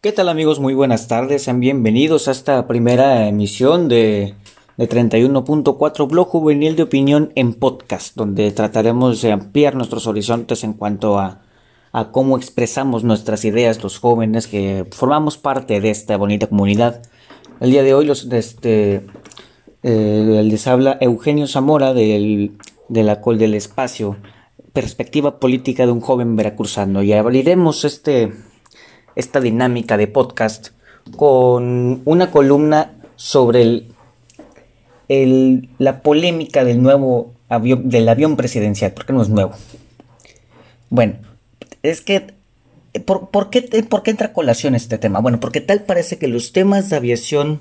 ¿Qué 0.00 0.12
tal 0.12 0.28
amigos? 0.28 0.60
Muy 0.60 0.74
buenas 0.74 1.08
tardes, 1.08 1.42
sean 1.42 1.58
bienvenidos 1.58 2.28
a 2.28 2.30
esta 2.30 2.68
primera 2.68 3.26
emisión 3.26 3.88
de, 3.88 4.36
de 4.76 4.88
31.4 4.88 6.08
Blog 6.08 6.28
Juvenil 6.28 6.76
de 6.76 6.84
Opinión 6.84 7.32
en 7.34 7.52
podcast, 7.52 8.14
donde 8.14 8.52
trataremos 8.52 9.20
de 9.22 9.32
ampliar 9.32 9.74
nuestros 9.74 10.06
horizontes 10.06 10.62
en 10.62 10.74
cuanto 10.74 11.18
a, 11.18 11.42
a 11.90 12.12
cómo 12.12 12.36
expresamos 12.36 13.02
nuestras 13.02 13.44
ideas 13.44 13.82
los 13.82 13.98
jóvenes 13.98 14.46
que 14.46 14.86
formamos 14.92 15.36
parte 15.36 15.80
de 15.80 15.90
esta 15.90 16.16
bonita 16.16 16.46
comunidad. 16.46 17.02
El 17.58 17.72
día 17.72 17.82
de 17.82 17.94
hoy 17.94 18.06
los, 18.06 18.24
este, 18.30 19.04
eh, 19.82 20.42
les 20.44 20.66
habla 20.68 20.96
Eugenio 21.00 21.48
Zamora 21.48 21.92
del, 21.92 22.52
de 22.88 23.02
la 23.02 23.20
Col 23.20 23.36
del 23.36 23.54
Espacio, 23.54 24.16
perspectiva 24.72 25.40
política 25.40 25.86
de 25.86 25.92
un 25.92 26.00
joven 26.00 26.36
veracruzano, 26.36 27.02
y 27.02 27.14
abriremos 27.14 27.84
este 27.84 28.32
esta 29.18 29.40
dinámica 29.40 29.96
de 29.96 30.06
podcast 30.06 30.68
con 31.16 32.02
una 32.04 32.30
columna 32.30 32.92
sobre 33.16 33.82
el, 35.08 35.68
la 35.78 36.02
polémica 36.02 36.64
del 36.64 36.80
nuevo 36.80 37.34
avión, 37.48 37.90
del 37.90 38.08
avión 38.08 38.36
presidencial, 38.36 38.92
porque 38.92 39.12
no 39.12 39.20
es 39.20 39.28
nuevo. 39.28 39.54
Bueno, 40.88 41.16
es 41.82 42.00
que, 42.00 42.32
¿por, 43.04 43.50
qué, 43.50 43.62
¿por 43.82 44.04
qué 44.04 44.12
entra 44.12 44.28
a 44.28 44.32
colación 44.32 44.76
este 44.76 44.98
tema? 44.98 45.18
Bueno, 45.18 45.40
porque 45.40 45.60
tal 45.60 45.82
parece 45.82 46.18
que 46.18 46.28
los 46.28 46.52
temas 46.52 46.88
de 46.88 46.96
aviación 46.96 47.60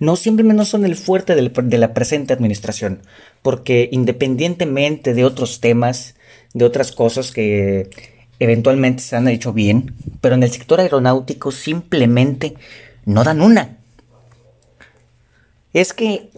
no 0.00 0.16
simplemente 0.16 0.58
no 0.58 0.64
son 0.64 0.84
el 0.84 0.96
fuerte 0.96 1.36
de 1.36 1.78
la 1.78 1.94
presente 1.94 2.32
administración, 2.32 3.02
porque 3.40 3.88
independientemente 3.92 5.14
de 5.14 5.24
otros 5.24 5.60
temas, 5.60 6.16
de 6.54 6.64
otras 6.64 6.90
cosas 6.90 7.30
que 7.30 8.15
eventualmente 8.38 9.02
se 9.02 9.16
han 9.16 9.28
hecho 9.28 9.52
bien, 9.52 9.94
pero 10.20 10.34
en 10.34 10.42
el 10.42 10.50
sector 10.50 10.80
aeronáutico 10.80 11.50
simplemente 11.50 12.54
no 13.04 13.24
dan 13.24 13.40
una. 13.40 13.76
Es 15.72 15.92
que 15.92 16.30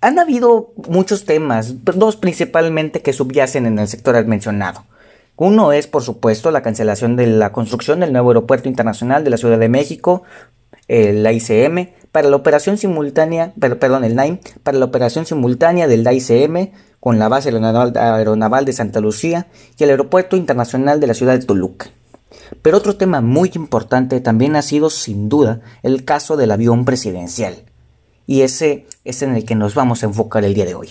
han 0.00 0.18
habido 0.18 0.72
muchos 0.88 1.24
temas, 1.24 1.84
dos 1.84 2.16
principalmente 2.16 3.02
que 3.02 3.12
subyacen 3.12 3.66
en 3.66 3.78
el 3.78 3.88
sector 3.88 4.24
mencionado. 4.26 4.84
Uno 5.36 5.72
es, 5.72 5.86
por 5.86 6.02
supuesto, 6.02 6.50
la 6.50 6.62
cancelación 6.62 7.16
de 7.16 7.26
la 7.26 7.52
construcción 7.52 8.00
del 8.00 8.12
nuevo 8.12 8.30
aeropuerto 8.30 8.68
internacional 8.68 9.24
de 9.24 9.30
la 9.30 9.36
Ciudad 9.36 9.58
de 9.58 9.68
México, 9.68 10.24
el 10.88 11.26
ICM, 11.30 11.90
para 12.12 12.30
la 12.30 12.36
operación 12.36 12.78
simultánea, 12.78 13.52
perdón, 13.58 14.04
el 14.04 14.14
NAIM, 14.14 14.38
para 14.62 14.78
la 14.78 14.86
operación 14.86 15.26
simultánea 15.26 15.86
del 15.86 16.10
ICM 16.10 16.72
con 17.00 17.18
la 17.18 17.28
base 17.28 17.50
aeronaval 17.50 18.64
de 18.64 18.72
Santa 18.72 19.00
Lucía 19.00 19.46
y 19.78 19.84
el 19.84 19.90
aeropuerto 19.90 20.36
internacional 20.36 20.98
de 21.00 21.06
la 21.06 21.14
ciudad 21.14 21.38
de 21.38 21.44
Toluca. 21.44 21.90
Pero 22.62 22.78
otro 22.78 22.96
tema 22.96 23.20
muy 23.20 23.52
importante 23.54 24.20
también 24.20 24.56
ha 24.56 24.62
sido 24.62 24.90
sin 24.90 25.28
duda 25.28 25.60
el 25.82 26.04
caso 26.04 26.36
del 26.36 26.50
avión 26.50 26.84
presidencial. 26.84 27.64
Y 28.26 28.42
ese 28.42 28.86
es 29.04 29.22
en 29.22 29.36
el 29.36 29.44
que 29.44 29.54
nos 29.54 29.74
vamos 29.74 30.02
a 30.02 30.06
enfocar 30.06 30.44
el 30.44 30.54
día 30.54 30.66
de 30.66 30.74
hoy. 30.74 30.90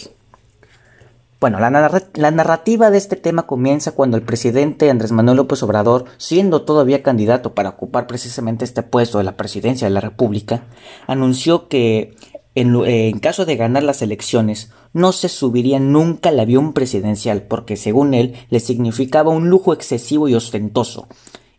Bueno, 1.40 1.60
la, 1.60 1.70
la, 1.70 2.32
narrativa 2.32 2.90
de 2.90 2.98
este 2.98 3.16
tema 3.16 3.46
comienza 3.46 3.92
cuando 3.92 4.18
el 4.18 4.24
presidente 4.24 4.90
Andrés 4.90 5.12
Manuel 5.12 5.38
López 5.38 5.62
Obrador, 5.62 6.06
siendo 6.18 6.64
todavía 6.64 7.04
candidato 7.04 7.54
para 7.54 7.70
ocupar 7.70 8.08
precisamente 8.08 8.66
este 8.66 8.82
puesto 8.82 9.20
de 9.20 9.24
la 9.24 9.38
presidencia 9.38 9.88
de 9.88 9.94
la 9.94 10.02
República, 10.02 10.64
anunció 11.06 11.68
que 11.68 12.16
en, 12.56 13.20
caso 13.20 13.46
de 13.46 13.56
ganar 13.56 13.84
las 13.84 14.02
elecciones, 14.02 14.72
no 14.94 15.12
se 15.12 15.30
subiría 15.30 15.80
nunca 15.80 16.30
al 16.30 16.40
avión 16.40 16.74
presidencial 16.74 17.44
porque, 17.44 17.78
según 17.78 18.16
él, 18.16 18.34
le 18.50 18.60
significaba 18.60 19.30
un 19.30 19.48
lujo 19.48 19.74
excesivo 19.74 20.28
y 20.28 20.34
ostentoso, 20.34 21.08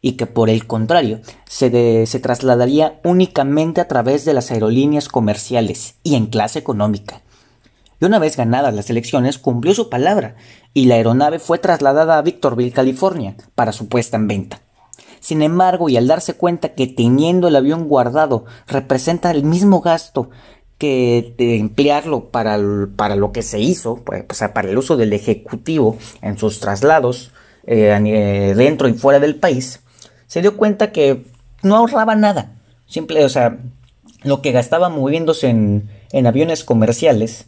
y 0.01 0.13
que 0.13 0.27
por 0.27 0.51
el 0.51 0.67
contrario, 0.67 1.21
se, 1.49 2.05
se 2.05 2.19
trasladaría 2.19 2.99
únicamente 3.05 3.81
a 3.81 3.87
través 3.87 4.25
de 4.25 4.35
las 4.35 4.51
aerolíneas 4.51 5.09
comerciales 5.09 5.95
y 6.03 6.17
en 6.17 6.27
clase 6.27 6.59
económica. 6.59 7.23
Y 8.01 8.05
una 8.05 8.19
vez 8.19 8.37
ganadas 8.37 8.75
las 8.75 8.91
elecciones, 8.91 9.39
cumplió 9.39 9.75
su 9.75 9.89
palabra, 9.89 10.37
y 10.73 10.87
la 10.87 10.97
aeronave 10.97 11.39
fue 11.39 11.59
trasladada 11.59 12.19
a 12.19 12.23
Victorville, 12.23 12.73
California, 12.73 13.35
para 13.55 13.73
su 13.73 13.89
puesta 13.89 14.17
en 14.17 14.29
venta. 14.29 14.61
Sin 15.21 15.43
embargo, 15.43 15.89
y 15.89 15.97
al 15.97 16.07
darse 16.07 16.35
cuenta 16.35 16.75
que 16.75 16.87
teniendo 16.87 17.49
el 17.49 17.57
avión 17.57 17.89
guardado 17.89 18.45
representa 18.69 19.31
el 19.31 19.43
mismo 19.43 19.81
gasto 19.81 20.31
que 20.79 21.35
emplearlo 21.39 22.27
para, 22.27 22.57
para 22.95 23.17
lo 23.17 23.33
que 23.33 23.43
se 23.43 23.59
hizo, 23.59 23.97
pues, 23.97 24.25
para 24.55 24.71
el 24.71 24.79
uso 24.79 24.97
del 24.97 25.13
Ejecutivo 25.13 25.99
en 26.23 26.39
sus 26.39 26.61
traslados 26.61 27.33
eh, 27.67 27.99
eh, 28.07 28.55
dentro 28.57 28.87
y 28.89 28.93
fuera 28.93 29.19
del 29.19 29.35
país, 29.35 29.81
se 30.29 30.41
dio 30.41 30.57
cuenta 30.57 30.93
que 30.93 31.25
no 31.63 31.75
ahorraba 31.77 32.15
nada. 32.15 32.53
Simple, 32.87 33.25
o 33.25 33.29
sea, 33.29 33.59
lo 34.23 34.41
que 34.41 34.53
gastaba 34.53 34.89
moviéndose 34.89 35.49
en, 35.49 35.91
en 36.13 36.27
aviones 36.29 36.63
comerciales, 36.63 37.47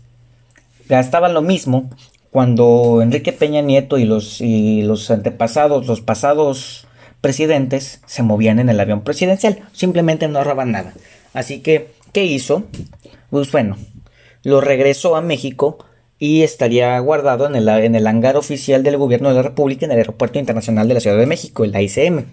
gastaba 0.97 1.29
lo 1.29 1.43
mismo 1.43 1.91
cuando 2.31 3.01
Enrique 3.03 3.33
Peña 3.33 3.61
Nieto 3.61 3.99
y 3.99 4.05
los, 4.05 4.41
y 4.41 4.83
los 4.83 5.11
antepasados, 5.11 5.87
los 5.87 6.01
pasados 6.01 6.87
presidentes 7.21 8.03
se 8.07 8.23
movían 8.23 8.59
en 8.59 8.69
el 8.69 8.79
avión 8.79 9.03
presidencial. 9.03 9.61
Simplemente 9.73 10.29
no 10.29 10.39
ahorraban 10.39 10.73
nada. 10.73 10.95
Así 11.33 11.61
que, 11.61 11.93
¿qué 12.13 12.25
hizo? 12.25 12.65
pues 13.31 13.53
bueno, 13.53 13.79
lo 14.43 14.61
regresó 14.61 15.17
a 15.17 15.23
México 15.23 15.85
y 16.19 16.43
estaría 16.43 16.99
guardado 16.99 17.47
en 17.47 17.55
el, 17.55 17.69
en 17.69 17.95
el 17.95 18.07
hangar 18.07 18.37
oficial 18.37 18.83
del 18.83 18.97
gobierno 18.97 19.29
de 19.29 19.37
la 19.37 19.43
República 19.43 19.87
en 19.87 19.93
el 19.93 19.99
Aeropuerto 19.99 20.39
Internacional 20.39 20.89
de 20.89 20.95
la 20.95 21.01
Ciudad 21.01 21.17
de 21.17 21.27
México, 21.27 21.65
el 21.65 21.75
AICM. 21.75 22.27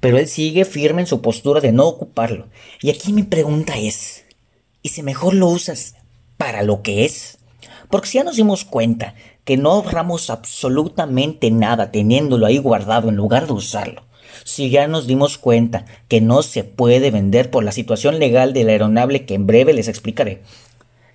Pero 0.00 0.18
él 0.18 0.26
sigue 0.26 0.64
firme 0.64 1.02
en 1.02 1.06
su 1.06 1.20
postura 1.20 1.60
de 1.60 1.72
no 1.72 1.86
ocuparlo. 1.86 2.48
Y 2.80 2.90
aquí 2.90 3.12
mi 3.12 3.22
pregunta 3.22 3.78
es, 3.78 4.24
¿y 4.82 4.88
si 4.88 5.02
mejor 5.02 5.34
lo 5.34 5.46
usas 5.48 5.94
para 6.36 6.62
lo 6.62 6.82
que 6.82 7.04
es? 7.04 7.35
Porque 7.90 8.08
si 8.08 8.18
ya 8.18 8.24
nos 8.24 8.36
dimos 8.36 8.64
cuenta 8.64 9.14
que 9.44 9.56
no 9.56 9.72
ahorramos 9.72 10.30
absolutamente 10.30 11.50
nada 11.50 11.90
teniéndolo 11.90 12.46
ahí 12.46 12.58
guardado 12.58 13.08
en 13.08 13.16
lugar 13.16 13.46
de 13.46 13.52
usarlo, 13.52 14.04
si 14.44 14.70
ya 14.70 14.86
nos 14.86 15.06
dimos 15.06 15.38
cuenta 15.38 15.84
que 16.08 16.20
no 16.20 16.42
se 16.42 16.64
puede 16.64 17.10
vender 17.10 17.50
por 17.50 17.64
la 17.64 17.72
situación 17.72 18.18
legal 18.18 18.52
del 18.52 18.68
aeronave 18.68 19.24
que 19.24 19.34
en 19.34 19.46
breve 19.46 19.72
les 19.72 19.88
explicaré, 19.88 20.42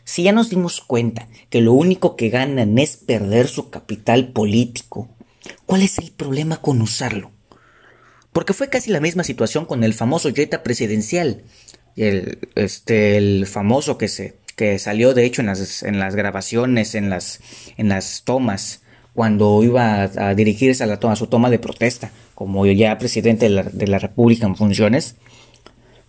si 0.04 0.24
ya 0.24 0.32
nos 0.32 0.50
dimos 0.50 0.82
cuenta 0.82 1.28
que 1.50 1.62
lo 1.62 1.74
único 1.74 2.16
que 2.16 2.30
ganan 2.30 2.78
es 2.80 2.98
perder 2.98 3.48
su 3.48 3.70
capital 3.70 4.30
político, 4.30 5.08
¿cuál 5.66 5.84
es 5.84 5.98
el 6.00 6.12
problema 6.12 6.58
con 6.58 6.82
usarlo? 6.82 7.32
Porque 8.34 8.54
fue 8.54 8.70
casi 8.70 8.92
la 8.92 9.00
misma 9.00 9.24
situación 9.24 9.66
con 9.66 9.84
el 9.84 9.94
famoso 9.94 10.34
Jetta 10.34 10.64
presidencial, 10.64 11.44
el, 11.96 12.40
este, 12.56 13.18
el 13.18 13.46
famoso 13.46 13.98
que 13.98 14.08
se 14.08 14.38
que 14.62 14.78
salió 14.78 15.16
de 15.16 15.26
hecho 15.26 15.42
en 15.42 15.48
las, 15.48 15.82
en 15.82 15.98
las 15.98 16.16
grabaciones, 16.16 16.94
en 16.94 17.10
las, 17.10 17.40
en 17.78 17.90
las 17.90 18.22
tomas, 18.26 18.84
cuando 19.16 19.64
iba 19.64 20.04
a, 20.04 20.36
dirigirse 20.36 20.84
a, 20.84 20.86
la 20.86 21.00
toma, 21.00 21.16
su 21.16 21.26
toma 21.26 21.50
de 21.50 21.58
protesta 21.58 22.12
como 22.36 22.68
ya 22.68 22.96
presidente 23.00 23.50
de 23.50 23.88
la, 23.88 23.98
República 23.98 24.46
en 24.46 24.56
funciones, 24.56 25.16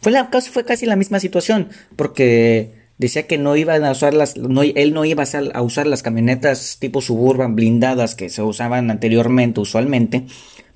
fue, 0.03 0.13
la, 0.13 0.29
fue 0.53 0.67
casi 0.67 0.85
la 0.85 0.97
misma 0.97 1.19
situación, 1.19 1.71
porque 1.97 2.75
decía 2.99 3.27
que 3.27 3.39
no 3.39 3.57
iban 3.57 3.87
a 3.87 3.93
usar 3.93 4.13
las, 4.13 4.37
no, 4.37 4.61
él 4.63 4.93
no 4.93 5.07
iba 5.07 5.25
a 5.55 5.63
usar 5.63 5.87
las 5.87 6.03
camionetas 6.03 6.77
tipo 6.79 7.01
suburban 7.01 7.57
blindadas 7.57 8.15
que 8.15 8.29
se 8.29 8.43
usaban 8.43 8.91
anteriormente 8.91 9.61
usualmente, 9.61 10.27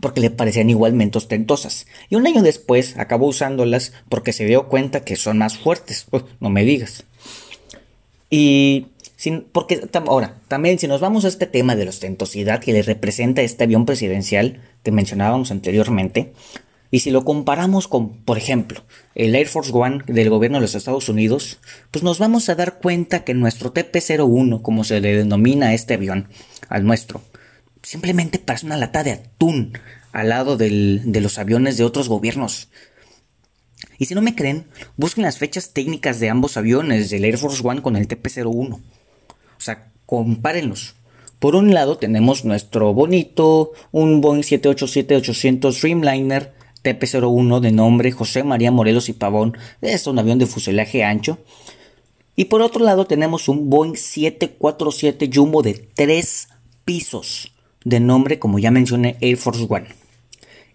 porque 0.00 0.22
le 0.22 0.30
parecían 0.30 0.70
igualmente 0.70 1.18
ostentosas. 1.18 1.86
Y 2.08 2.14
un 2.14 2.26
año 2.26 2.40
después 2.40 2.96
acabó 2.96 3.26
usándolas 3.26 3.92
porque 4.08 4.32
se 4.32 4.46
dio 4.46 4.68
cuenta 4.68 5.04
que 5.04 5.16
son 5.16 5.36
más 5.36 5.58
fuertes. 5.58 6.06
no 6.40 6.48
me 6.48 6.64
digas. 6.64 7.04
Y 8.30 8.88
sin, 9.16 9.42
porque 9.42 9.88
ahora, 10.06 10.36
también 10.48 10.78
si 10.78 10.88
nos 10.88 11.00
vamos 11.00 11.24
a 11.24 11.28
este 11.28 11.46
tema 11.46 11.76
de 11.76 11.84
la 11.84 11.90
ostentosidad 11.90 12.60
que 12.60 12.72
le 12.72 12.82
representa 12.82 13.42
este 13.42 13.64
avión 13.64 13.86
presidencial 13.86 14.60
que 14.82 14.92
mencionábamos 14.92 15.50
anteriormente, 15.50 16.32
y 16.90 17.00
si 17.00 17.10
lo 17.10 17.24
comparamos 17.24 17.88
con, 17.88 18.18
por 18.18 18.38
ejemplo, 18.38 18.84
el 19.14 19.34
Air 19.34 19.48
Force 19.48 19.72
One 19.74 20.04
del 20.06 20.30
gobierno 20.30 20.58
de 20.58 20.62
los 20.62 20.74
Estados 20.74 21.08
Unidos, 21.08 21.58
pues 21.90 22.04
nos 22.04 22.18
vamos 22.18 22.48
a 22.48 22.54
dar 22.54 22.78
cuenta 22.78 23.24
que 23.24 23.34
nuestro 23.34 23.72
TP-01, 23.72 24.62
como 24.62 24.84
se 24.84 25.00
le 25.00 25.16
denomina 25.16 25.68
a 25.68 25.74
este 25.74 25.94
avión, 25.94 26.28
al 26.68 26.84
nuestro, 26.84 27.22
simplemente 27.82 28.38
parece 28.38 28.66
una 28.66 28.76
lata 28.76 29.02
de 29.02 29.12
atún 29.12 29.72
al 30.12 30.28
lado 30.28 30.56
del, 30.56 31.02
de 31.06 31.20
los 31.20 31.38
aviones 31.38 31.76
de 31.76 31.84
otros 31.84 32.08
gobiernos. 32.08 32.68
Y 33.98 34.06
si 34.06 34.14
no 34.14 34.22
me 34.22 34.34
creen, 34.34 34.66
busquen 34.96 35.24
las 35.24 35.38
fechas 35.38 35.72
técnicas 35.72 36.20
de 36.20 36.30
ambos 36.30 36.56
aviones, 36.56 37.10
del 37.10 37.24
Air 37.24 37.38
Force 37.38 37.62
One 37.66 37.82
con 37.82 37.96
el 37.96 38.08
TP-01. 38.08 38.74
O 38.74 38.80
sea, 39.58 39.90
compárenlos. 40.04 40.94
Por 41.38 41.54
un 41.54 41.74
lado 41.74 41.98
tenemos 41.98 42.44
nuestro 42.44 42.94
bonito, 42.94 43.72
un 43.92 44.20
Boeing 44.20 44.42
787-800 44.42 45.80
Dreamliner 45.80 46.54
TP-01 46.82 47.60
de 47.60 47.72
nombre 47.72 48.12
José 48.12 48.42
María 48.44 48.70
Morelos 48.70 49.08
y 49.08 49.12
Pavón. 49.12 49.56
Es 49.82 50.06
un 50.06 50.18
avión 50.18 50.38
de 50.38 50.46
fuselaje 50.46 51.04
ancho. 51.04 51.38
Y 52.36 52.46
por 52.46 52.62
otro 52.62 52.84
lado 52.84 53.06
tenemos 53.06 53.48
un 53.48 53.70
Boeing 53.70 53.96
747 53.96 55.30
Jumbo 55.32 55.62
de 55.62 55.74
tres 55.74 56.48
pisos 56.84 57.52
de 57.84 58.00
nombre, 58.00 58.38
como 58.38 58.58
ya 58.58 58.70
mencioné, 58.70 59.16
Air 59.20 59.36
Force 59.36 59.66
One. 59.68 59.86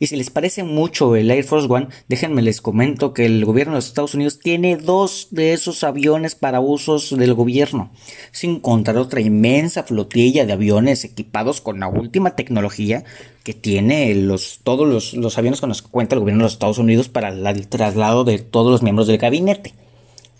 Y 0.01 0.07
si 0.07 0.15
les 0.15 0.31
parece 0.31 0.63
mucho 0.63 1.15
el 1.15 1.29
Air 1.29 1.43
Force 1.43 1.67
One, 1.69 1.89
déjenme 2.07 2.41
les 2.41 2.59
comento 2.59 3.13
que 3.13 3.23
el 3.23 3.45
gobierno 3.45 3.73
de 3.73 3.77
los 3.77 3.85
Estados 3.85 4.15
Unidos 4.15 4.39
tiene 4.39 4.75
dos 4.75 5.27
de 5.29 5.53
esos 5.53 5.83
aviones 5.83 6.33
para 6.33 6.59
usos 6.59 7.15
del 7.15 7.35
gobierno, 7.35 7.91
sin 8.31 8.59
contar 8.61 8.97
otra 8.97 9.21
inmensa 9.21 9.83
flotilla 9.83 10.47
de 10.47 10.53
aviones 10.53 11.03
equipados 11.03 11.61
con 11.61 11.79
la 11.79 11.87
última 11.87 12.35
tecnología 12.35 13.03
que 13.43 13.53
tiene 13.53 14.15
los, 14.15 14.61
todos 14.63 15.13
los, 15.13 15.37
aviones 15.37 15.61
con 15.61 15.69
los 15.69 15.83
que 15.83 15.89
cuenta 15.89 16.15
el 16.15 16.21
gobierno 16.21 16.39
de 16.39 16.45
los 16.45 16.53
Estados 16.53 16.79
Unidos 16.79 17.07
para 17.07 17.29
el 17.29 17.67
traslado 17.67 18.23
de 18.23 18.39
todos 18.39 18.71
los 18.71 18.81
miembros 18.81 19.05
del 19.05 19.19
gabinete. 19.19 19.75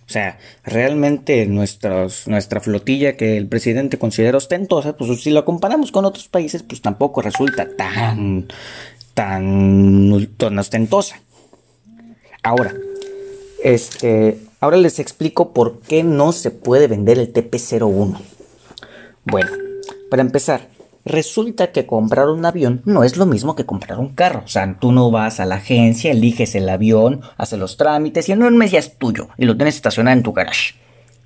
O 0.08 0.14
sea, 0.14 0.40
realmente 0.66 1.46
nuestra 1.46 2.10
flotilla 2.60 3.16
que 3.16 3.38
el 3.38 3.48
presidente 3.48 3.98
considera 3.98 4.36
ostentosa, 4.38 4.98
pues 4.98 5.22
si 5.22 5.30
lo 5.30 5.46
comparamos 5.46 5.94
con 5.94 6.04
otros 6.04 6.28
países, 6.28 6.64
pues 6.64 6.82
tampoco 6.82 7.22
resulta 7.22 7.66
tan 7.78 8.48
tan, 9.14 10.12
ostentosa. 10.58 11.20
Ahora, 12.44 12.74
este, 13.64 14.40
ahora 14.60 14.78
les 14.78 15.00
explico 15.00 15.54
por 15.54 15.80
qué 15.82 16.04
no 16.04 16.32
se 16.32 16.52
puede 16.52 16.88
vender 16.88 17.20
el 17.20 17.32
TP-01. 17.32 18.18
Bueno, 19.26 19.52
para 20.10 20.22
empezar, 20.24 20.68
resulta 21.06 21.72
que 21.72 21.86
comprar 21.86 22.30
un 22.30 22.46
avión 22.46 22.82
no 22.86 23.04
es 23.04 23.18
lo 23.18 23.26
mismo 23.26 23.56
que 23.56 23.66
comprar 23.66 24.00
un 24.00 24.10
carro. 24.10 24.42
O 24.44 24.48
sea, 24.48 24.78
tú 24.80 24.92
no 24.92 25.12
vas 25.12 25.40
a 25.40 25.46
la 25.46 25.56
agencia, 25.56 26.12
eliges 26.12 26.56
el 26.56 26.68
avión, 26.70 27.22
haces 27.38 27.60
los 27.60 27.78
trámites 27.78 28.30
y 28.30 28.32
en 28.32 28.44
un 28.44 28.58
mes 28.58 28.72
ya 28.72 28.80
es 28.80 28.98
tuyo 28.98 29.30
y 29.38 29.46
lo 29.46 29.56
tienes 29.56 29.76
estacionado 29.76 30.18
en 30.18 30.24
tu 30.24 30.34
garage. 30.34 30.76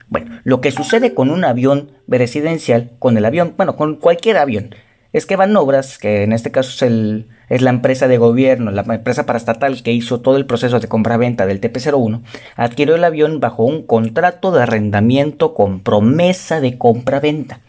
Bueno, 0.08 0.40
lo 0.44 0.62
que 0.62 0.72
sucede 0.72 1.14
con 1.14 1.32
un 1.32 1.44
avión 1.44 1.92
residencial, 2.08 2.92
con 3.00 3.18
el 3.18 3.26
avión, 3.26 3.56
bueno, 3.58 3.76
con 3.76 3.96
cualquier 3.96 4.38
avión, 4.38 4.76
es 5.16 5.26
que 5.26 5.38
Van 5.38 5.56
Obras, 5.56 5.98
que 5.98 6.24
en 6.24 6.34
este 6.34 6.52
caso 6.52 6.86
es, 6.86 7.62
la 7.62 7.70
empresa 7.70 8.10
de 8.10 8.18
gobierno, 8.18 8.70
la 8.72 8.82
empresa 8.82 9.26
paraestatal 9.26 9.82
que 9.82 9.94
hizo 9.94 10.20
todo 10.20 10.36
el 10.36 10.46
proceso 10.46 10.82
de 10.82 10.90
compra-venta 10.90 11.46
del 11.46 11.62
TP-01, 11.62 12.22
adquirió 12.58 12.96
el 12.96 13.04
avión 13.06 13.40
bajo 13.40 13.64
un 13.64 13.84
contrato 13.84 14.52
de 14.52 14.64
arrendamiento 14.64 15.54
con 15.54 15.80
promesa 15.80 16.60
de 16.60 16.78
compra-venta. 16.78 17.62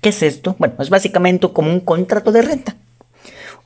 ¿Qué 0.00 0.08
es 0.08 0.22
esto? 0.22 0.56
Bueno, 0.58 0.76
es 0.78 0.88
básicamente 0.88 1.46
como 1.52 1.70
un 1.70 1.80
contrato 1.80 2.32
de 2.32 2.40
renta. 2.40 2.76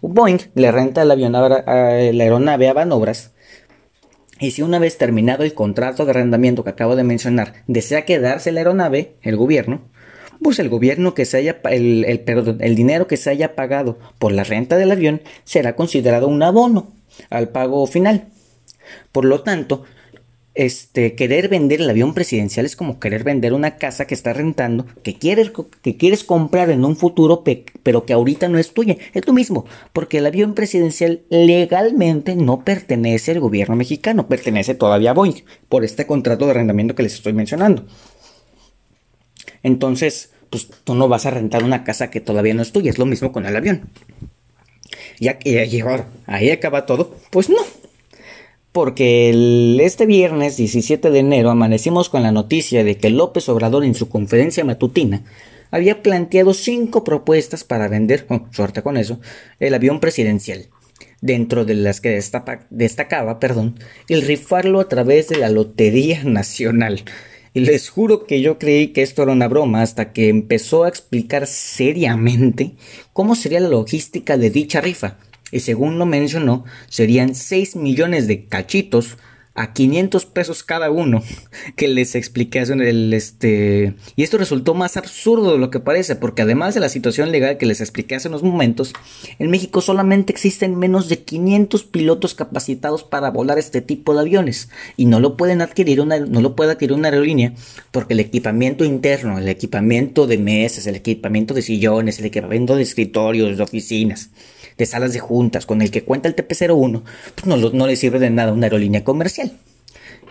Boeing 0.00 0.40
le 0.56 0.72
renta 0.72 1.02
el 1.02 1.10
avión 1.12 1.30
la 1.30 1.40
aeronave 1.44 2.68
a 2.68 2.72
Van 2.72 2.90
Obras 2.90 3.34
y 4.40 4.50
si 4.50 4.62
una 4.62 4.80
vez 4.80 4.98
terminado 4.98 5.44
el 5.44 5.54
contrato 5.54 6.04
de 6.04 6.10
arrendamiento 6.10 6.64
que 6.64 6.70
acabo 6.70 6.96
de 6.96 7.04
mencionar 7.04 7.54
desea 7.68 8.04
quedarse 8.04 8.50
la 8.50 8.60
aeronave, 8.60 9.14
el 9.22 9.36
gobierno, 9.36 9.82
pues 10.42 10.58
el 10.58 10.68
gobierno 10.68 11.14
que 11.14 11.24
se 11.24 11.38
haya, 11.38 11.60
el, 11.70 12.04
el 12.04 12.74
dinero 12.74 13.06
que 13.06 13.16
se 13.16 13.30
haya 13.30 13.54
pagado 13.54 13.98
por 14.18 14.32
la 14.32 14.44
renta 14.44 14.76
del 14.76 14.92
avión 14.92 15.22
será 15.44 15.76
considerado 15.76 16.28
un 16.28 16.42
abono 16.42 16.92
al 17.30 17.48
pago 17.48 17.86
final. 17.86 18.28
Por 19.12 19.24
lo 19.24 19.42
tanto, 19.42 19.84
este, 20.58 21.14
querer 21.14 21.48
vender 21.48 21.80
el 21.80 21.88
avión 21.88 22.14
presidencial 22.14 22.66
es 22.66 22.74
como 22.74 22.98
querer 22.98 23.22
vender 23.22 23.52
una 23.52 23.76
casa 23.76 24.08
que 24.08 24.14
estás 24.14 24.36
rentando, 24.36 24.86
que 25.04 25.14
quieres, 25.14 25.52
que 25.82 25.96
quieres 25.96 26.24
comprar 26.24 26.70
en 26.70 26.84
un 26.84 26.96
futuro, 26.96 27.44
pero 27.84 28.04
que 28.04 28.12
ahorita 28.12 28.48
no 28.48 28.58
es 28.58 28.74
tuya. 28.74 28.96
Es 29.14 29.24
lo 29.24 29.32
mismo, 29.32 29.66
porque 29.92 30.18
el 30.18 30.26
avión 30.26 30.54
presidencial 30.54 31.20
legalmente 31.28 32.34
no 32.34 32.64
pertenece 32.64 33.30
al 33.30 33.40
gobierno 33.40 33.76
mexicano, 33.76 34.26
pertenece 34.26 34.74
todavía 34.74 35.10
a 35.10 35.14
Boeing, 35.14 35.44
por 35.68 35.84
este 35.84 36.08
contrato 36.08 36.46
de 36.46 36.50
arrendamiento 36.50 36.96
que 36.96 37.04
les 37.04 37.14
estoy 37.14 37.34
mencionando. 37.34 37.86
Entonces, 39.62 40.30
pues 40.50 40.68
tú 40.84 40.94
no 40.94 41.08
vas 41.08 41.26
a 41.26 41.30
rentar 41.30 41.64
una 41.64 41.84
casa 41.84 42.10
que 42.10 42.20
todavía 42.20 42.54
no 42.54 42.62
es 42.62 42.72
tuya, 42.72 42.90
es 42.90 42.98
lo 42.98 43.06
mismo 43.06 43.32
con 43.32 43.46
el 43.46 43.56
avión. 43.56 43.88
Ya 45.20 45.38
que 45.38 45.60
ahí 46.26 46.50
acaba 46.50 46.86
todo, 46.86 47.14
pues 47.30 47.50
no. 47.50 47.58
Porque 48.72 49.78
este 49.82 50.06
viernes 50.06 50.56
17 50.56 51.10
de 51.10 51.18
enero 51.18 51.50
amanecimos 51.50 52.08
con 52.08 52.22
la 52.22 52.32
noticia 52.32 52.84
de 52.84 52.96
que 52.96 53.10
López 53.10 53.48
Obrador 53.48 53.84
en 53.84 53.94
su 53.94 54.08
conferencia 54.08 54.64
matutina 54.64 55.24
había 55.70 56.02
planteado 56.02 56.54
cinco 56.54 57.04
propuestas 57.04 57.64
para 57.64 57.88
vender, 57.88 58.26
oh, 58.28 58.46
suerte 58.52 58.82
con 58.82 58.96
eso, 58.96 59.20
el 59.58 59.74
avión 59.74 60.00
presidencial, 60.00 60.66
dentro 61.20 61.64
de 61.64 61.74
las 61.74 62.00
que 62.00 62.20
destacaba, 62.70 63.40
perdón, 63.40 63.78
el 64.08 64.22
rifarlo 64.22 64.80
a 64.80 64.88
través 64.88 65.28
de 65.28 65.36
la 65.38 65.50
Lotería 65.50 66.22
Nacional. 66.24 67.04
Y 67.54 67.60
les 67.60 67.88
juro 67.88 68.26
que 68.26 68.40
yo 68.40 68.58
creí 68.58 68.88
que 68.88 69.02
esto 69.02 69.22
era 69.22 69.32
una 69.32 69.48
broma 69.48 69.82
hasta 69.82 70.12
que 70.12 70.28
empezó 70.28 70.84
a 70.84 70.88
explicar 70.88 71.46
seriamente 71.46 72.72
cómo 73.12 73.34
sería 73.34 73.60
la 73.60 73.68
logística 73.68 74.36
de 74.36 74.50
dicha 74.50 74.80
rifa. 74.80 75.18
Y 75.50 75.60
según 75.60 75.98
lo 75.98 76.06
mencionó, 76.06 76.64
serían 76.88 77.34
6 77.34 77.76
millones 77.76 78.26
de 78.26 78.44
cachitos 78.46 79.16
a 79.58 79.72
500 79.72 80.24
pesos 80.26 80.62
cada 80.62 80.90
uno 80.90 81.22
que 81.74 81.88
les 81.88 82.14
expliqué 82.14 82.60
el 82.60 83.12
este 83.12 83.94
y 84.14 84.22
esto 84.22 84.38
resultó 84.38 84.74
más 84.74 84.96
absurdo 84.96 85.52
de 85.52 85.58
lo 85.58 85.70
que 85.70 85.80
parece 85.80 86.14
porque 86.14 86.42
además 86.42 86.74
de 86.74 86.80
la 86.80 86.88
situación 86.88 87.32
legal 87.32 87.58
que 87.58 87.66
les 87.66 87.80
expliqué 87.80 88.14
hace 88.14 88.28
unos 88.28 88.44
momentos 88.44 88.92
en 89.38 89.50
México 89.50 89.80
solamente 89.80 90.32
existen 90.32 90.78
menos 90.78 91.08
de 91.08 91.24
500 91.24 91.82
pilotos 91.84 92.34
capacitados 92.34 93.02
para 93.02 93.30
volar 93.30 93.58
este 93.58 93.80
tipo 93.80 94.14
de 94.14 94.20
aviones 94.20 94.68
y 94.96 95.06
no 95.06 95.18
lo 95.18 95.36
pueden 95.36 95.60
adquirir 95.60 96.00
una 96.00 96.20
no 96.20 96.40
lo 96.40 96.54
puede 96.54 96.72
adquirir 96.72 96.92
una 96.92 97.08
aerolínea 97.08 97.52
porque 97.90 98.14
el 98.14 98.20
equipamiento 98.20 98.84
interno 98.84 99.38
el 99.38 99.48
equipamiento 99.48 100.28
de 100.28 100.38
mesas 100.38 100.86
el 100.86 100.94
equipamiento 100.94 101.52
de 101.52 101.62
sillones 101.62 102.20
el 102.20 102.26
equipamiento 102.26 102.76
de 102.76 102.82
escritorios 102.82 103.56
de 103.56 103.62
oficinas 103.64 104.30
de 104.78 104.86
salas 104.86 105.12
de 105.12 105.18
juntas 105.18 105.66
con 105.66 105.82
el 105.82 105.90
que 105.90 106.04
cuenta 106.04 106.28
el 106.28 106.36
TP01, 106.36 107.02
pues 107.34 107.46
no, 107.46 107.56
no 107.56 107.86
le 107.86 107.96
sirve 107.96 108.18
de 108.18 108.30
nada 108.30 108.52
una 108.52 108.66
aerolínea 108.66 109.04
comercial. 109.04 109.52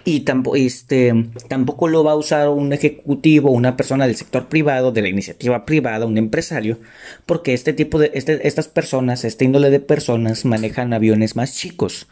Y 0.06 0.22
tampoco, 0.22 0.56
este, 0.56 1.14
tampoco 1.50 1.90
lo 1.90 2.02
va 2.02 2.14
a 2.14 2.16
usar 2.16 2.48
un 2.48 2.72
ejecutivo, 2.72 3.52
una 3.52 3.76
persona 3.76 4.08
del 4.08 4.16
sector 4.16 4.48
privado, 4.48 4.94
de 4.94 5.02
la 5.02 5.10
iniciativa 5.10 5.66
privada, 5.66 6.06
un 6.06 6.18
empresario, 6.18 6.80
porque 7.26 7.54
este 7.54 7.74
tipo 7.74 8.00
de, 8.00 8.12
este, 8.14 8.48
estas 8.48 8.70
personas, 8.70 9.26
este 9.26 9.44
índole 9.44 9.70
de 9.70 9.82
personas 9.82 10.46
manejan 10.46 10.94
aviones 10.94 11.36
más 11.36 11.54
chicos. 11.56 12.08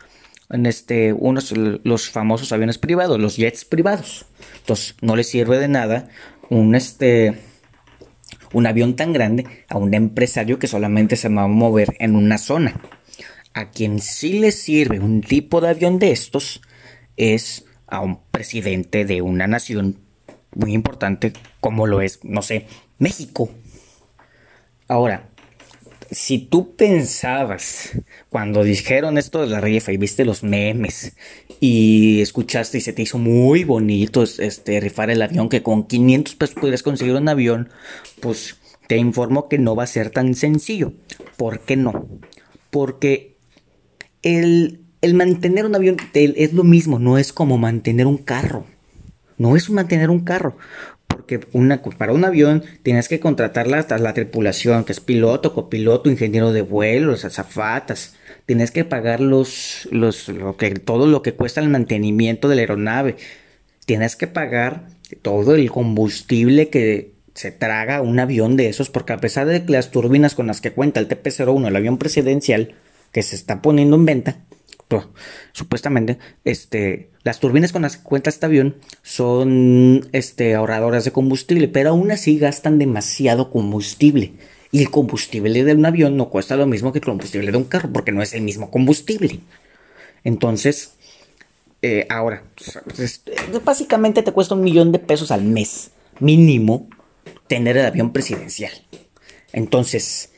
En 0.49 0.65
este, 0.65 1.13
unos, 1.13 1.53
los 1.55 2.09
famosos 2.09 2.51
aviones 2.51 2.77
privados, 2.77 3.17
los 3.17 3.37
jets 3.37 3.63
privados. 3.63 4.25
Entonces, 4.59 4.95
no 5.01 5.15
les 5.15 5.29
sirve 5.29 5.57
de 5.57 5.69
nada 5.69 6.09
un, 6.49 6.75
este, 6.75 7.39
un 8.55 8.67
avión 8.67 8.95
tan 8.95 9.11
grande 9.11 9.45
a 9.67 9.77
un 9.77 9.93
empresario 9.93 10.59
que 10.59 10.67
solamente 10.67 11.17
se 11.17 11.27
va 11.27 11.43
a 11.43 11.47
mover 11.47 11.97
en 11.99 12.15
una 12.15 12.37
zona. 12.37 12.79
A 13.53 13.69
quien 13.69 13.99
sí 13.99 14.39
le 14.39 14.53
sirve 14.53 15.01
un 15.01 15.19
tipo 15.19 15.59
de 15.59 15.67
avión 15.67 15.99
de 15.99 16.11
estos 16.11 16.61
es 17.17 17.65
a 17.85 17.99
un 17.99 18.21
presidente 18.31 19.03
de 19.03 19.21
una 19.21 19.45
nación 19.45 19.99
muy 20.55 20.73
importante 20.73 21.33
como 21.59 21.85
lo 21.85 21.99
es, 21.99 22.23
no 22.23 22.41
sé, 22.41 22.67
México. 22.97 23.49
Ahora, 24.87 25.27
si 26.11 26.39
tú 26.39 26.75
pensabas 26.75 27.91
cuando 28.29 28.63
dijeron 28.63 29.17
esto 29.17 29.41
de 29.41 29.47
la 29.47 29.61
rifa 29.61 29.91
y 29.91 29.97
viste 29.97 30.25
los 30.25 30.43
memes 30.43 31.15
y 31.59 32.21
escuchaste 32.21 32.77
y 32.77 32.81
se 32.81 32.93
te 32.93 33.01
hizo 33.01 33.17
muy 33.17 33.63
bonito 33.63 34.23
este 34.23 34.79
rifar 34.79 35.09
el 35.09 35.21
avión 35.21 35.49
que 35.49 35.63
con 35.63 35.85
500 35.85 36.35
pesos 36.35 36.55
pudieras 36.55 36.83
conseguir 36.83 37.15
un 37.15 37.29
avión, 37.29 37.69
pues 38.19 38.57
te 38.87 38.97
informo 38.97 39.49
que 39.49 39.57
no 39.57 39.75
va 39.75 39.83
a 39.83 39.87
ser 39.87 40.09
tan 40.11 40.35
sencillo. 40.35 40.93
¿Por 41.37 41.59
qué 41.61 41.75
no? 41.75 42.07
Porque 42.69 43.37
el, 44.21 44.81
el 45.01 45.13
mantener 45.13 45.65
un 45.65 45.75
avión 45.75 45.97
es 46.13 46.53
lo 46.53 46.63
mismo, 46.63 46.99
no 46.99 47.17
es 47.17 47.33
como 47.33 47.57
mantener 47.57 48.07
un 48.07 48.17
carro. 48.17 48.65
No 49.37 49.57
es 49.57 49.69
mantener 49.69 50.09
un 50.09 50.21
carro 50.21 50.55
porque 51.25 51.39
para 51.97 52.13
un 52.13 52.23
avión 52.23 52.63
tienes 52.83 53.07
que 53.07 53.19
contratar 53.19 53.67
la, 53.67 53.85
la 53.99 54.13
tripulación, 54.13 54.83
que 54.83 54.91
es 54.91 54.99
piloto, 54.99 55.53
copiloto, 55.53 56.09
ingeniero 56.09 56.53
de 56.53 56.61
vuelo, 56.61 57.11
las 57.11 57.25
azafatas. 57.25 58.15
Tienes 58.45 58.69
que 58.69 58.85
pagar 58.85 59.21
los, 59.21 59.87
los, 59.91 60.29
lo 60.29 60.55
que, 60.55 60.71
todo 60.75 61.07
lo 61.07 61.23
que 61.23 61.33
cuesta 61.33 61.61
el 61.61 61.69
mantenimiento 61.69 62.47
de 62.47 62.55
la 62.55 62.61
aeronave. 62.61 63.15
Tienes 63.85 64.15
que 64.15 64.27
pagar 64.27 64.87
todo 65.23 65.55
el 65.55 65.71
combustible 65.71 66.69
que 66.69 67.13
se 67.33 67.51
traga 67.51 68.01
un 68.01 68.19
avión 68.19 68.55
de 68.55 68.69
esos, 68.69 68.89
porque 68.89 69.13
a 69.13 69.17
pesar 69.17 69.47
de 69.47 69.65
que 69.65 69.71
las 69.71 69.89
turbinas 69.89 70.35
con 70.35 70.47
las 70.47 70.61
que 70.61 70.71
cuenta 70.71 70.99
el 70.99 71.07
TP-01, 71.07 71.67
el 71.67 71.75
avión 71.75 71.97
presidencial, 71.97 72.75
que 73.11 73.23
se 73.23 73.35
está 73.35 73.61
poniendo 73.61 73.95
en 73.95 74.05
venta, 74.05 74.37
supuestamente, 75.51 76.17
este, 76.43 77.09
las 77.23 77.39
turbinas 77.39 77.71
con 77.71 77.81
las 77.81 77.97
que 77.97 78.03
cuenta 78.03 78.29
este 78.29 78.45
avión 78.45 78.75
son 79.01 80.07
este, 80.11 80.55
ahorradoras 80.55 81.05
de 81.05 81.11
combustible, 81.11 81.67
pero 81.67 81.89
aún 81.89 82.11
así 82.11 82.37
gastan 82.37 82.79
demasiado 82.79 83.49
combustible. 83.49 84.33
Y 84.71 84.81
el 84.81 84.91
combustible 84.91 85.63
de 85.63 85.73
un 85.73 85.85
avión 85.85 86.17
no 86.17 86.29
cuesta 86.29 86.55
lo 86.55 86.67
mismo 86.67 86.91
que 86.91 86.99
el 86.99 87.05
combustible 87.05 87.51
de 87.51 87.57
un 87.57 87.63
carro, 87.63 87.89
porque 87.93 88.11
no 88.11 88.21
es 88.21 88.33
el 88.33 88.41
mismo 88.41 88.69
combustible. 88.69 89.39
Entonces, 90.23 90.95
eh, 91.81 92.05
ahora, 92.09 92.43
pues, 92.95 93.21
básicamente 93.63 94.23
te 94.23 94.31
cuesta 94.31 94.55
un 94.55 94.63
millón 94.63 94.91
de 94.91 94.99
pesos 94.99 95.31
al 95.31 95.43
mes, 95.43 95.91
mínimo, 96.19 96.89
tener 97.47 97.77
el 97.77 97.85
avión 97.85 98.11
presidencial. 98.11 98.71
Entonces, 99.53 100.31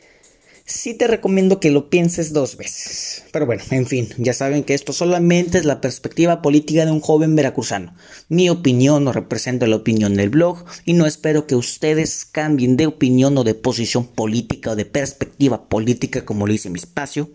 sí 0.67 0.93
te 0.93 1.07
recomiendo 1.07 1.61
que 1.61 1.71
lo 1.71 1.89
pienses 1.89 2.33
dos 2.33 2.57
veces. 2.57 3.23
Pero 3.31 3.45
bueno, 3.45 3.63
en 3.71 3.87
fin, 3.87 4.09
ya 4.17 4.33
saben 4.33 4.63
que 4.63 4.73
esto 4.73 4.91
solamente 4.91 5.57
es 5.57 5.65
la 5.65 5.79
perspectiva 5.79 6.41
política 6.41 6.85
de 6.85 6.91
un 6.91 6.99
joven 6.99 7.35
veracruzano. 7.35 7.95
Mi 8.27 8.49
opinión 8.49 9.05
no 9.05 9.13
representa 9.13 9.65
la 9.65 9.77
opinión 9.77 10.15
del 10.15 10.29
blog 10.29 10.65
y 10.83 10.93
no 10.93 11.05
espero 11.05 11.47
que 11.47 11.55
ustedes 11.55 12.25
cambien 12.25 12.75
de 12.75 12.85
opinión 12.85 13.37
o 13.37 13.45
de 13.45 13.55
posición 13.55 14.05
política 14.05 14.71
o 14.71 14.75
de 14.75 14.85
perspectiva 14.85 15.69
política 15.69 16.25
como 16.25 16.45
lo 16.45 16.53
hice 16.53 16.67
en 16.67 16.73
mi 16.73 16.79
espacio. 16.79 17.31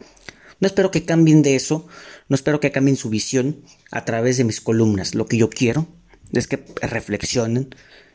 No 0.61 0.67
espero 0.67 0.91
que 0.91 1.05
cambien 1.05 1.43
de 1.43 1.57
eso, 1.57 1.87
no 2.29 2.37
espero 2.37 2.61
que 2.61 2.71
cambien 2.71 2.97
su 2.97 3.09
visión 3.09 3.62
a 3.91 4.05
través 4.05 4.37
de 4.37 4.45
mis 4.45 4.61
columnas. 4.61 5.15
Lo 5.15 5.27
que 5.27 5.39
yo 5.39 5.49
quiero 5.49 5.89
es 6.33 6.47
que 6.47 6.65
reflexionen 6.83 7.75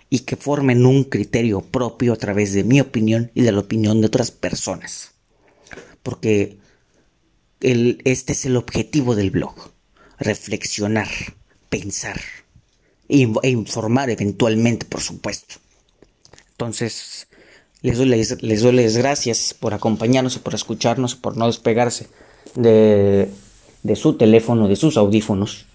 y 0.10 0.20
que 0.20 0.36
formen 0.36 0.86
un 0.86 1.04
criterio 1.04 1.62
propio 1.62 2.14
a 2.14 2.18
través 2.18 2.54
de 2.54 2.64
mi 2.64 2.80
opinión 2.80 3.32
y 3.34 3.42
de 3.42 3.52
la 3.52 3.60
opinión 3.60 4.02
de 4.02 4.08
otras 4.08 4.32
personas. 4.32 5.12
Porque 6.04 6.58
este 7.60 8.34
es 8.34 8.46
el 8.46 8.56
objetivo 8.56 9.16
del 9.16 9.32
blog. 9.32 9.56
Reflexionar, 10.20 11.10
pensar 11.70 12.20
e, 13.10 13.50
informar 13.50 14.10
eventualmente, 14.10 14.86
por 14.86 15.02
supuesto. 15.02 15.56
Entonces, 16.52 17.28
les 17.82 17.98
doy, 17.98 18.08
les 18.08 18.62
doy 18.62 18.72
las 18.72 18.98
gracias 18.98 19.54
por 19.54 19.74
acompañarnos, 19.74 20.40
por 20.40 20.56
escucharnos, 20.56 21.16
por 21.16 21.38
no 21.38 21.48
despegarse 21.48 22.08
de, 22.56 23.30
de 23.84 23.96
su 23.96 24.18
teléfono, 24.18 24.68
de 24.68 24.76
sus 24.76 24.98
audífonos 24.98 25.68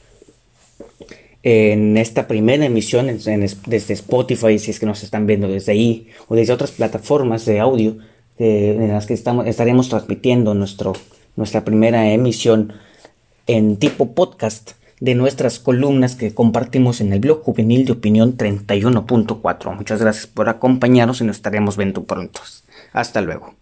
en 1.42 1.96
esta 1.96 2.28
primera 2.28 2.64
emisión 2.64 3.06
desde 3.06 3.94
Spotify, 3.94 4.58
si 4.58 4.70
es 4.70 4.78
que 4.78 4.86
nos 4.86 5.02
están 5.02 5.26
viendo 5.26 5.48
desde 5.48 5.72
ahí, 5.72 6.08
o 6.28 6.36
desde 6.36 6.52
otras 6.52 6.70
plataformas 6.70 7.44
de 7.44 7.58
audio 7.58 7.96
eh, 8.38 8.76
en 8.78 8.88
las 8.88 9.06
que 9.06 9.14
estamos, 9.14 9.46
estaremos 9.46 9.88
transmitiendo 9.88 10.54
nuestro, 10.54 10.92
nuestra 11.36 11.64
primera 11.64 12.12
emisión 12.12 12.72
en 13.46 13.76
tipo 13.76 14.12
podcast 14.12 14.72
de 15.00 15.16
nuestras 15.16 15.58
columnas 15.58 16.14
que 16.14 16.32
compartimos 16.32 17.00
en 17.00 17.12
el 17.12 17.18
blog 17.18 17.42
juvenil 17.42 17.84
de 17.86 17.92
opinión 17.92 18.36
31.4. 18.36 19.76
Muchas 19.76 20.00
gracias 20.00 20.28
por 20.28 20.48
acompañarnos 20.48 21.20
y 21.20 21.24
nos 21.24 21.36
estaremos 21.36 21.76
viendo 21.76 22.04
pronto. 22.04 22.40
Hasta 22.92 23.20
luego. 23.20 23.50